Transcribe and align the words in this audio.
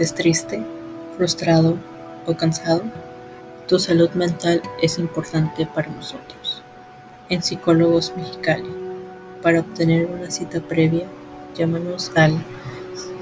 ¿Te 0.00 0.06
sientes 0.06 0.22
triste, 0.22 0.64
frustrado 1.18 1.76
o 2.24 2.34
cansado? 2.34 2.82
Tu 3.68 3.78
salud 3.78 4.08
mental 4.12 4.62
es 4.80 4.98
importante 4.98 5.68
para 5.74 5.90
nosotros. 5.90 6.62
En 7.28 7.42
Psicólogos 7.42 8.14
Mexicali, 8.16 8.70
para 9.42 9.60
obtener 9.60 10.06
una 10.06 10.30
cita 10.30 10.62
previa, 10.62 11.06
llámanos 11.54 12.10
al 12.16 12.42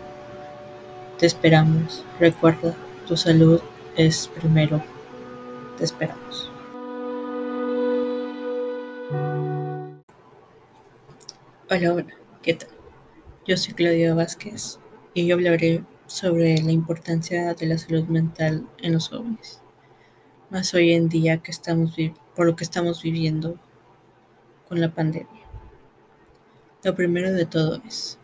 Te 1.19 1.25
esperamos. 1.25 2.05
Recuerda, 2.21 2.75
tu 3.07 3.17
salud 3.17 3.63
es 3.99 4.29
primero. 4.29 4.81
Te 5.77 5.85
esperamos. 5.85 6.51
Hola, 11.69 11.93
hola, 11.93 12.15
¿qué 12.41 12.55
tal? 12.55 12.69
Yo 13.47 13.57
soy 13.57 13.75
Claudia 13.75 14.15
Vázquez 14.15 14.79
y 15.15 15.27
yo 15.27 15.35
hablaré 15.35 15.83
sobre 16.07 16.63
la 16.63 16.71
importancia 16.71 17.53
de 17.55 17.67
la 17.67 17.77
salud 17.77 18.05
mental 18.05 18.67
en 18.79 18.93
los 18.93 19.09
jóvenes, 19.09 19.61
más 20.49 20.73
hoy 20.75 20.93
en 20.93 21.09
día 21.09 21.39
que 21.39 21.51
estamos 21.51 21.97
por 22.37 22.47
lo 22.47 22.55
que 22.55 22.65
estamos 22.65 23.03
viviendo 23.03 23.57
con 24.69 24.81
la 24.81 24.95
pandemia. 24.95 25.43
Lo 26.85 26.95
primero 26.95 27.33
de 27.33 27.47
todo 27.47 27.83
es, 27.85 28.17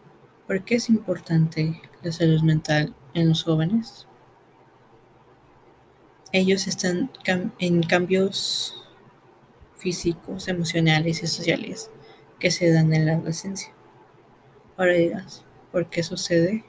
¿por 0.47 0.65
qué 0.65 0.77
es 0.77 0.89
importante 0.89 1.83
la 2.03 2.13
salud 2.13 2.43
mental 2.43 2.95
en 3.13 3.29
los 3.29 3.43
jóvenes? 3.43 4.07
Ellos 6.35 6.67
están 6.67 7.13
en 7.61 7.85
cambios 7.85 8.75
físicos, 9.77 10.49
emocionales 10.49 11.23
y 11.23 11.29
sociales 11.29 11.93
que 12.41 12.51
se 12.51 12.73
dan 12.73 12.93
en 12.93 13.07
la 13.07 13.13
adolescencia. 13.13 13.73
Ahora 14.77 14.95
dirás, 14.95 15.45
¿por 15.71 15.89
qué 15.89 16.03
sucede? 16.03 16.65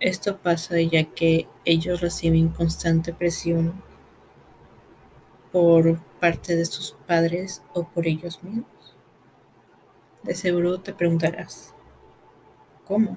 Esto 0.00 0.36
pasa 0.36 0.78
ya 0.82 1.04
que 1.04 1.48
ellos 1.64 2.02
reciben 2.02 2.48
constante 2.48 3.14
presión 3.14 3.82
por 5.50 5.98
parte 6.20 6.56
de 6.56 6.66
sus 6.66 6.92
padres 7.06 7.62
o 7.72 7.88
por 7.88 8.06
ellos 8.06 8.44
mismos. 8.44 8.94
De 10.22 10.34
seguro 10.34 10.82
te 10.82 10.92
preguntarás, 10.92 11.74
¿cómo? 12.84 13.16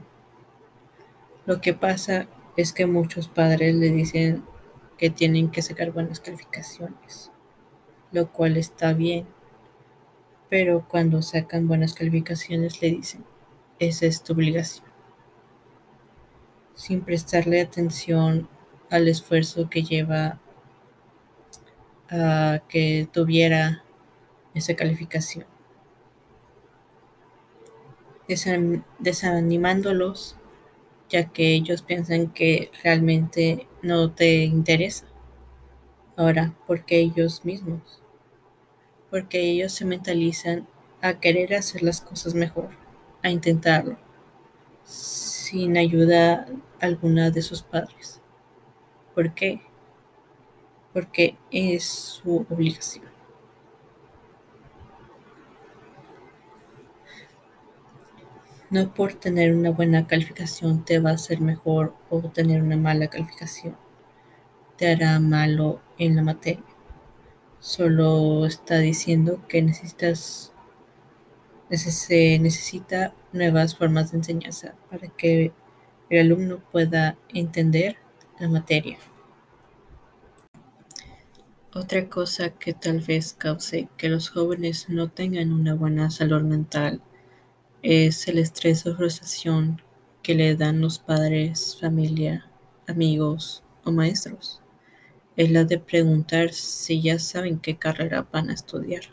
Lo 1.46 1.60
que 1.60 1.74
pasa 1.74 2.28
es 2.56 2.72
que 2.72 2.86
muchos 2.86 3.28
padres 3.28 3.76
le 3.76 3.90
dicen 3.90 4.46
que 5.00 5.10
tienen 5.10 5.50
que 5.50 5.62
sacar 5.62 5.92
buenas 5.92 6.20
calificaciones, 6.20 7.32
lo 8.12 8.30
cual 8.34 8.58
está 8.58 8.92
bien. 8.92 9.26
Pero 10.50 10.86
cuando 10.90 11.22
sacan 11.22 11.70
buenas 11.70 11.94
calificaciones 11.94 12.82
le 12.82 12.90
dicen, 12.90 13.24
esa 13.80 14.06
es 14.08 14.22
tu 14.24 14.34
obligación. 14.34 14.86
Sin 16.76 17.00
prestarle 17.02 17.62
atención 17.62 18.50
al 18.90 19.08
esfuerzo 19.08 19.70
que 19.70 19.84
lleva 19.84 20.42
a 22.10 22.62
que 22.68 23.08
tuviera 23.14 23.86
esa 24.54 24.76
calificación. 24.76 25.46
Desanimándolos 29.00 30.39
ya 31.10 31.30
que 31.30 31.54
ellos 31.54 31.82
piensan 31.82 32.32
que 32.32 32.72
realmente 32.84 33.68
no 33.82 34.12
te 34.12 34.44
interesa. 34.44 35.06
Ahora, 36.16 36.54
porque 36.68 37.00
ellos 37.00 37.44
mismos, 37.46 38.02
porque 39.10 39.42
ellos 39.42 39.72
se 39.72 39.86
mentalizan 39.86 40.68
a 41.02 41.20
querer 41.20 41.56
hacer 41.56 41.82
las 41.82 42.02
cosas 42.02 42.34
mejor, 42.34 42.70
a 43.24 43.30
intentarlo, 43.30 43.98
sin 44.84 45.78
ayuda 45.78 46.48
alguna 46.80 47.32
de 47.32 47.42
sus 47.42 47.64
padres. 47.64 48.22
¿Por 49.16 49.34
qué? 49.34 49.62
Porque 50.94 51.38
es 51.52 51.84
su 51.84 52.46
obligación. 52.50 53.19
No 58.70 58.94
por 58.94 59.14
tener 59.14 59.54
una 59.56 59.72
buena 59.72 60.08
calificación 60.08 60.86
te 60.86 61.00
va 61.00 61.12
a 61.12 61.14
hacer 61.14 61.42
mejor 61.42 61.96
o 62.10 62.22
tener 62.30 62.62
una 62.62 62.78
mala 62.78 63.08
calificación 63.08 63.76
te 64.80 64.90
hará 64.90 65.20
malo 65.20 65.82
en 65.98 66.16
la 66.16 66.22
materia. 66.22 66.64
Solo 67.60 68.46
está 68.46 68.78
diciendo 68.78 69.42
que 69.50 69.62
necesitas 69.62 70.54
necesita 71.70 73.14
nuevas 73.34 73.76
formas 73.76 74.12
de 74.12 74.20
enseñanza 74.20 74.74
para 74.90 75.10
que 75.10 75.52
el 76.10 76.20
alumno 76.22 76.60
pueda 76.72 77.18
entender 77.28 77.98
la 78.40 78.48
materia. 78.48 78.98
Otra 81.74 82.08
cosa 82.08 82.52
que 82.52 82.74
tal 82.74 83.02
vez 83.02 83.34
cause 83.34 83.90
que 83.98 84.08
los 84.08 84.30
jóvenes 84.30 84.88
no 84.90 85.10
tengan 85.10 85.52
una 85.52 85.76
buena 85.76 86.10
salud 86.10 86.42
mental 86.42 87.02
es 87.82 88.28
el 88.28 88.40
estrés 88.40 88.86
o 88.86 88.96
frustración 88.96 89.82
que 90.22 90.36
le 90.36 90.56
dan 90.56 90.82
los 90.82 91.00
padres, 91.00 91.78
familia, 91.80 92.46
amigos 92.88 93.64
o 93.86 93.92
maestros. 93.92 94.62
Es 95.38 95.50
la 95.50 95.64
de 95.64 95.80
preguntar 95.80 96.52
si 96.52 97.02
ya 97.02 97.20
saben 97.20 97.60
qué 97.60 97.78
carrera 97.78 98.28
van 98.30 98.50
a 98.50 98.54
estudiar. 98.54 99.04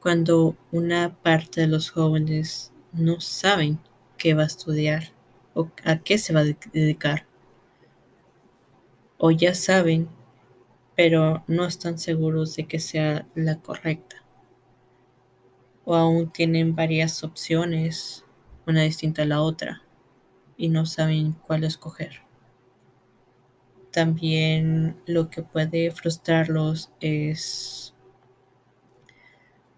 Cuando 0.00 0.56
una 0.70 1.16
parte 1.20 1.62
de 1.62 1.66
los 1.66 1.90
jóvenes 1.90 2.72
no 2.92 3.20
saben 3.20 3.80
qué 4.18 4.34
va 4.34 4.44
a 4.44 4.46
estudiar 4.46 5.12
o 5.54 5.68
a 5.84 5.98
qué 5.98 6.18
se 6.18 6.32
va 6.32 6.40
a 6.40 6.56
dedicar. 6.72 7.26
O 9.18 9.30
ya 9.32 9.54
saben, 9.54 10.08
pero 10.94 11.42
no 11.48 11.66
están 11.66 11.98
seguros 11.98 12.54
de 12.54 12.66
que 12.66 12.78
sea 12.78 13.26
la 13.34 13.56
correcta 13.60 14.21
o 15.84 15.94
aún 15.94 16.30
tienen 16.30 16.74
varias 16.74 17.24
opciones, 17.24 18.24
una 18.66 18.82
distinta 18.82 19.22
a 19.22 19.26
la 19.26 19.42
otra, 19.42 19.82
y 20.56 20.68
no 20.68 20.86
saben 20.86 21.32
cuál 21.32 21.64
escoger. 21.64 22.22
También 23.90 24.96
lo 25.06 25.28
que 25.28 25.42
puede 25.42 25.90
frustrarlos 25.90 26.90
es 27.00 27.94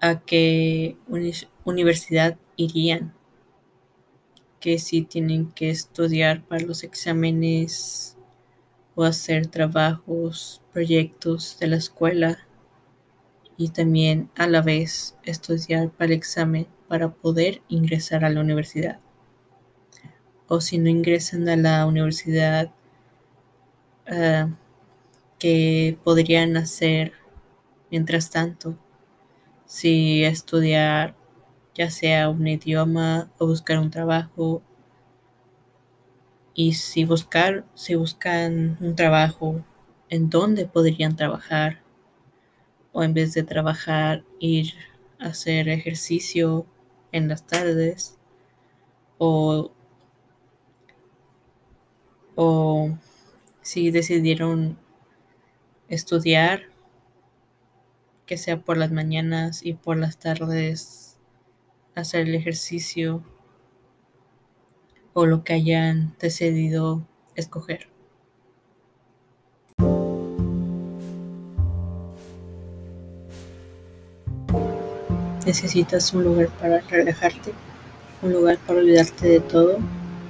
a 0.01 0.21
qué 0.21 0.97
universidad 1.65 2.37
irían, 2.57 3.15
que 4.61 4.79
si 4.79 5.03
tienen 5.03 5.51
que 5.51 5.71
estudiar 5.71 6.45
para 6.45 6.65
los 6.65 6.85
exámenes 6.85 8.17
o 8.95 9.05
hacer 9.05 9.47
trabajos, 9.49 10.63
proyectos 10.73 11.59
de 11.59 11.67
la 11.67 11.77
escuela 11.77 12.47
y 13.57 13.69
también 13.69 14.31
a 14.37 14.47
la 14.47 14.63
vez 14.63 15.17
estudiar 15.25 15.91
para 15.91 16.07
el 16.07 16.13
examen 16.13 16.67
para 16.89 17.11
poder 17.13 17.63
ingresar 17.69 18.25
a 18.25 18.31
la 18.31 18.41
universidad. 18.41 19.01
O 20.49 20.61
si 20.61 20.79
no 20.79 20.89
ingresan 20.89 21.49
a 21.49 21.57
la 21.57 21.87
universidad, 21.87 22.71
uh, 24.09 24.51
que 25.39 25.99
podrían 26.05 26.57
hacer 26.57 27.13
mientras 27.91 28.31
tanto, 28.31 28.77
si 29.67 30.25
estudiar 30.25 31.15
ya 31.75 31.91
sea 31.91 32.29
un 32.31 32.47
idioma 32.47 33.31
o 33.39 33.47
buscar 33.47 33.79
un 33.79 33.91
trabajo. 33.91 34.63
Y 36.55 36.75
si 36.75 37.05
buscar, 37.05 37.65
si 37.75 37.97
buscan 37.97 38.79
un 38.81 38.95
trabajo, 38.95 39.65
¿en 40.09 40.31
dónde 40.31 40.67
podrían 40.67 41.17
trabajar? 41.17 41.84
O 42.95 43.03
en 43.03 43.13
vez 43.13 43.35
de 43.35 43.43
trabajar 43.43 44.25
ir 44.39 44.73
a 45.19 45.27
hacer 45.27 45.69
ejercicio 45.69 46.65
en 47.13 47.29
las 47.29 47.47
tardes 47.47 48.17
o, 49.19 49.73
o 52.37 52.97
si 53.61 53.91
decidieron 53.91 54.79
estudiar 55.89 56.63
que 58.27 58.39
sea 58.39 58.61
por 58.61 58.77
las 58.77 58.93
mañanas 58.93 59.65
y 59.65 59.75
por 59.75 59.97
las 59.97 60.19
tardes 60.19 61.19
hacer 61.95 62.29
el 62.29 62.35
ejercicio 62.37 63.23
o 65.15 65.27
lo 65.27 65.45
que 65.45 65.55
hayan 65.55 66.17
decidido 66.21 67.07
escoger. 67.35 67.94
Necesitas 75.47 76.13
un 76.15 76.25
lugar 76.25 76.49
para 76.61 76.81
relajarte, 76.81 77.53
un 78.23 78.33
lugar 78.33 78.57
para 78.67 78.79
olvidarte 78.79 79.29
de 79.29 79.41
todo. 79.41 79.77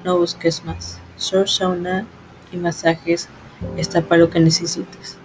No 0.04 0.18
busques 0.18 0.64
más. 0.64 0.98
Short 1.18 1.46
sauna 1.46 2.04
y 2.52 2.56
masajes 2.56 3.28
está 3.76 4.02
para 4.02 4.22
lo 4.22 4.30
que 4.30 4.40
necesites. 4.40 5.16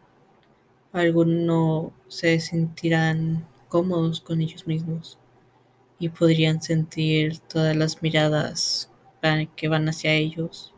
algunos 0.91 1.91
se 2.07 2.39
sentirán 2.39 3.47
cómodos 3.67 4.21
con 4.21 4.41
ellos 4.41 4.67
mismos 4.67 5.17
y 5.99 6.09
podrían 6.09 6.61
sentir 6.61 7.39
todas 7.39 7.75
las 7.75 8.01
miradas 8.01 8.91
que 9.55 9.67
van 9.67 9.89
hacia 9.89 10.13
ellos 10.13 10.74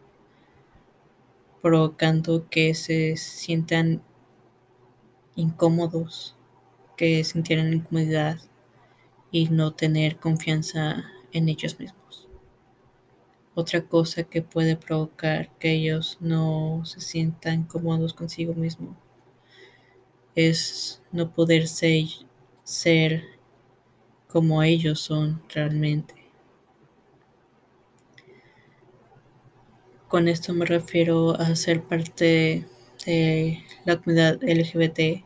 provocando 1.67 2.47
que 2.49 2.73
se 2.73 3.17
sientan 3.17 4.01
incómodos, 5.35 6.33
que 6.95 7.25
sintieran 7.25 7.73
incomodidad 7.73 8.39
y 9.31 9.49
no 9.49 9.73
tener 9.73 10.15
confianza 10.17 11.03
en 11.33 11.49
ellos 11.49 11.77
mismos. 11.77 12.29
Otra 13.53 13.81
cosa 13.81 14.23
que 14.23 14.41
puede 14.41 14.77
provocar 14.77 15.49
que 15.59 15.73
ellos 15.73 16.17
no 16.21 16.83
se 16.85 17.01
sientan 17.01 17.65
cómodos 17.65 18.13
consigo 18.13 18.53
mismo 18.53 18.95
es 20.35 21.01
no 21.11 21.33
poder 21.33 21.67
ser, 21.67 22.05
ser 22.63 23.23
como 24.29 24.63
ellos 24.63 25.01
son 25.01 25.41
realmente. 25.49 26.16
Con 30.07 30.29
esto 30.29 30.53
me 30.53 30.65
refiero 30.65 31.37
a 31.37 31.53
ser 31.57 31.83
parte 31.83 32.65
de 33.05 33.63
la 33.83 33.97
comunidad 33.97 34.41
LGBT, 34.41 35.25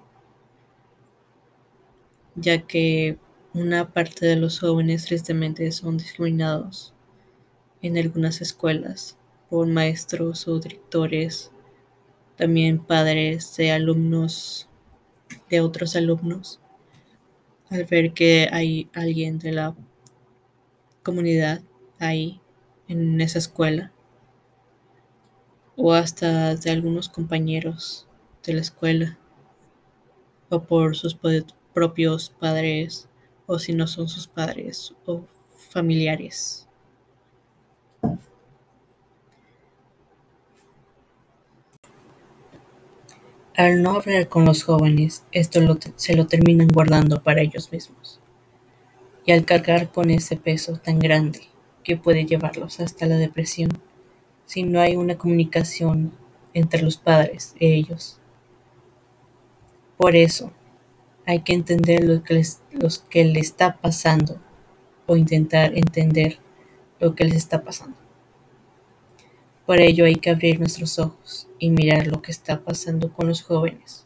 ya 2.33 2.65
que 2.65 3.19
una 3.53 3.93
parte 3.93 4.25
de 4.25 4.37
los 4.37 4.59
jóvenes 4.59 5.05
tristemente 5.05 5.71
son 5.71 5.97
discriminados 5.97 6.95
en 7.83 7.95
algunas 7.95 8.41
escuelas 8.41 9.19
por 9.51 9.67
maestros 9.67 10.47
o 10.47 10.59
directores, 10.59 11.51
también 12.35 12.79
padres 12.79 13.55
de 13.57 13.71
alumnos, 13.71 14.67
de 15.47 15.61
otros 15.61 15.95
alumnos, 15.95 16.59
al 17.69 17.85
ver 17.85 18.13
que 18.13 18.49
hay 18.51 18.89
alguien 18.95 19.37
de 19.37 19.51
la 19.51 19.75
comunidad 21.03 21.61
ahí 21.99 22.41
en 22.87 23.21
esa 23.21 23.37
escuela 23.37 23.91
o 25.75 25.93
hasta 25.93 26.55
de 26.55 26.71
algunos 26.71 27.09
compañeros 27.09 28.07
de 28.43 28.53
la 28.53 28.61
escuela 28.61 29.17
o 30.49 30.61
por 30.63 30.95
sus 30.95 31.17
propios 31.73 32.29
padres 32.29 33.07
o 33.45 33.59
si 33.59 33.73
no 33.73 33.87
son 33.87 34.07
sus 34.07 34.27
padres 34.27 34.93
o 35.05 35.23
familiares. 35.69 36.67
Al 43.55 43.83
no 43.83 43.91
hablar 43.91 44.27
con 44.27 44.45
los 44.45 44.63
jóvenes, 44.63 45.23
esto 45.31 45.59
se 45.95 46.15
lo 46.15 46.25
terminan 46.25 46.69
guardando 46.69 47.21
para 47.21 47.41
ellos 47.41 47.71
mismos. 47.71 48.19
Y 49.25 49.33
al 49.33 49.45
cargar 49.45 49.91
con 49.91 50.09
ese 50.09 50.35
peso 50.35 50.77
tan 50.77 50.99
grande 50.99 51.41
que 51.83 51.97
puede 51.97 52.25
llevarlos 52.25 52.79
hasta 52.79 53.05
la 53.05 53.17
depresión, 53.17 53.69
si 54.51 54.63
no 54.63 54.81
hay 54.81 54.97
una 54.97 55.17
comunicación 55.17 56.11
entre 56.53 56.81
los 56.81 56.97
padres 56.97 57.55
y 57.57 57.67
ellos. 57.67 58.19
Por 59.95 60.17
eso, 60.17 60.51
hay 61.25 61.39
que 61.39 61.53
entender 61.53 62.03
lo 62.03 62.21
que, 62.21 62.33
les, 62.33 62.61
que 63.09 63.23
le 63.23 63.39
está 63.39 63.77
pasando 63.77 64.41
o 65.07 65.15
intentar 65.15 65.77
entender 65.77 66.39
lo 66.99 67.15
que 67.15 67.23
les 67.23 67.35
está 67.35 67.63
pasando. 67.63 67.95
Por 69.65 69.79
ello 69.79 70.03
hay 70.03 70.15
que 70.17 70.31
abrir 70.31 70.59
nuestros 70.59 70.99
ojos 70.99 71.47
y 71.57 71.69
mirar 71.69 72.07
lo 72.07 72.21
que 72.21 72.33
está 72.33 72.59
pasando 72.59 73.13
con 73.13 73.29
los 73.29 73.43
jóvenes. 73.43 74.05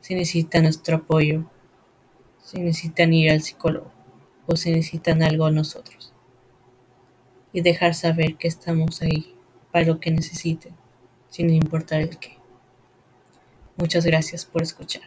Si 0.00 0.14
necesitan 0.14 0.62
nuestro 0.62 0.98
apoyo, 0.98 1.50
si 2.40 2.60
necesitan 2.60 3.12
ir 3.12 3.32
al 3.32 3.42
psicólogo 3.42 3.90
o 4.46 4.54
si 4.54 4.70
necesitan 4.70 5.24
algo 5.24 5.50
nosotros. 5.50 6.12
Y 7.52 7.62
dejar 7.62 7.96
saber 7.96 8.36
que 8.36 8.46
estamos 8.46 9.02
ahí 9.02 9.34
para 9.72 9.86
lo 9.86 9.98
que 9.98 10.10
necesiten, 10.10 10.74
sin 11.30 11.50
importar 11.50 12.02
el 12.02 12.18
qué. 12.18 12.36
Muchas 13.76 14.04
gracias 14.04 14.44
por 14.44 14.62
escuchar. 14.62 15.02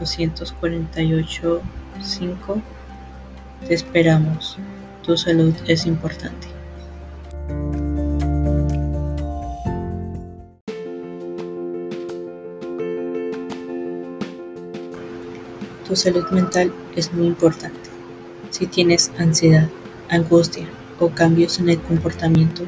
248 0.00 1.62
5. 2.02 2.60
Te 3.68 3.74
esperamos. 3.74 4.58
Tu 5.04 5.16
salud 5.16 5.54
es 5.68 5.86
importante. 5.86 6.55
Tu 15.86 15.94
salud 15.94 16.28
mental 16.30 16.72
es 16.96 17.12
muy 17.12 17.26
importante. 17.26 17.90
Si 18.50 18.66
tienes 18.66 19.12
ansiedad, 19.18 19.68
angustia, 20.08 20.66
o 20.98 21.10
cambios 21.10 21.58
en 21.58 21.68
el 21.68 21.80
comportamiento, 21.80 22.64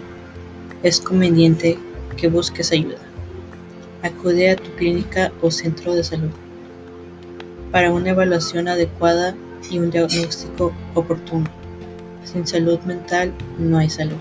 es 0.82 1.00
conveniente 1.00 1.78
que 2.16 2.28
busques 2.28 2.72
ayuda. 2.72 2.98
Acude 4.02 4.50
a 4.50 4.56
tu 4.56 4.70
clínica 4.76 5.32
o 5.42 5.50
centro 5.50 5.94
de 5.94 6.04
salud 6.04 6.30
para 7.72 7.92
una 7.92 8.10
evaluación 8.10 8.68
adecuada 8.68 9.34
y 9.70 9.78
un 9.78 9.90
diagnóstico 9.90 10.72
oportuno. 10.94 11.46
Sin 12.24 12.46
salud 12.46 12.78
mental 12.80 13.32
no 13.58 13.78
hay 13.78 13.90
salud. 13.90 14.16